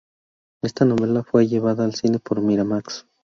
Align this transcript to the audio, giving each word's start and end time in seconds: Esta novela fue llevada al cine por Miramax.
Esta 0.63 0.83
novela 0.83 1.23
fue 1.23 1.45
llevada 1.45 1.83
al 1.85 1.93
cine 1.93 2.17
por 2.17 2.41
Miramax. 2.41 3.05